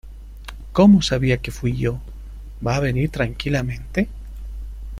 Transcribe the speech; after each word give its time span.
¿Cómo 0.73 1.03
sabía 1.03 1.37
que 1.37 1.51
fui 1.51 1.77
yo?¿ 1.77 1.99
va 2.67 2.75
a 2.75 2.79
venir 2.79 3.11
tranquilamente? 3.11 4.07